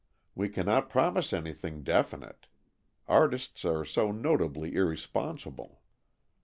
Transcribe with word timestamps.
We 0.33 0.49
cannot 0.49 0.89
promise 0.89 1.31
anything 1.31 1.83
definite. 1.83 2.47
Artists 3.07 3.63
are 3.65 3.85
so 3.85 4.11
notably 4.11 4.73
irresponsible." 4.73 5.83